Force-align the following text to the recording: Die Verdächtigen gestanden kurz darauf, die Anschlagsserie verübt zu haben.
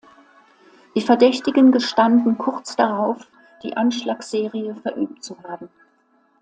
Die 0.95 1.01
Verdächtigen 1.01 1.71
gestanden 1.71 2.35
kurz 2.39 2.75
darauf, 2.75 3.21
die 3.61 3.77
Anschlagsserie 3.77 4.73
verübt 4.81 5.23
zu 5.23 5.37
haben. 5.43 5.69